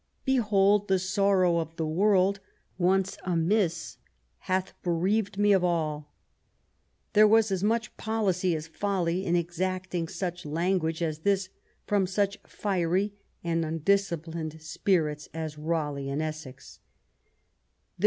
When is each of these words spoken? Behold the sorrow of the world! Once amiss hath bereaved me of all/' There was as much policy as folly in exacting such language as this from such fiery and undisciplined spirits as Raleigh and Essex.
Behold 0.25 0.87
the 0.87 0.97
sorrow 0.97 1.59
of 1.59 1.75
the 1.75 1.85
world! 1.85 2.39
Once 2.79 3.17
amiss 3.23 3.97
hath 4.49 4.73
bereaved 4.81 5.37
me 5.37 5.51
of 5.53 5.61
all/' 5.61 6.07
There 7.13 7.27
was 7.27 7.51
as 7.51 7.63
much 7.63 7.95
policy 7.97 8.55
as 8.55 8.65
folly 8.67 9.23
in 9.23 9.35
exacting 9.35 10.07
such 10.07 10.43
language 10.43 11.03
as 11.03 11.19
this 11.19 11.49
from 11.85 12.07
such 12.07 12.39
fiery 12.47 13.13
and 13.43 13.63
undisciplined 13.63 14.59
spirits 14.59 15.29
as 15.35 15.59
Raleigh 15.59 16.09
and 16.09 16.19
Essex. 16.19 16.79